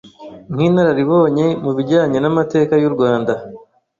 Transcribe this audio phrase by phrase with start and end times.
[0.53, 3.33] nk’inararibonye mu bijyanye n’amateka y’u Rwanda,